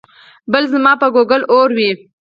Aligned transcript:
بل 0.51 0.63
ځما 0.71 0.93
په 1.01 1.07
ګوګل 1.15 1.41
اور 1.53 1.69
وي 1.77 1.89